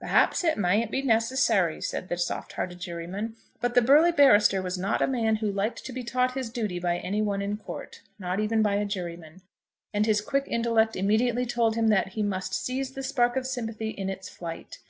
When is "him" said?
11.76-11.90